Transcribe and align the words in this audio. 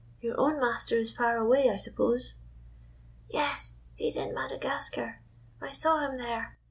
Your 0.19 0.33
own 0.39 0.59
master 0.59 0.97
is 0.97 1.11
far 1.15 1.37
away, 1.37 1.69
I 1.69 1.75
suppose." 1.75 2.33
"Yes, 3.29 3.77
lie's 3.99 4.17
in 4.17 4.33
Madagascar; 4.33 5.21
I 5.61 5.69
saw 5.69 5.99
him 6.03 6.17
there. 6.17 6.57